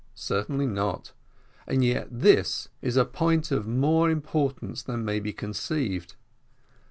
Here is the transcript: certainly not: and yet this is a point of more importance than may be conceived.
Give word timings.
certainly 0.15 0.65
not: 0.65 1.13
and 1.67 1.83
yet 1.85 2.07
this 2.09 2.69
is 2.81 2.97
a 2.97 3.05
point 3.05 3.51
of 3.51 3.67
more 3.67 4.09
importance 4.09 4.81
than 4.81 5.05
may 5.05 5.19
be 5.19 5.31
conceived. 5.31 6.15